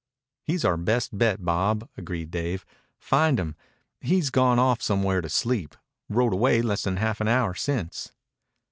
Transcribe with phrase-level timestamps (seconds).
[0.41, 2.65] "He's our best bet, Bob," agreed Dave.
[2.97, 3.55] "Find him.
[3.99, 5.75] He's gone off somewhere to sleep.
[6.09, 8.11] Rode away less than half an hour since."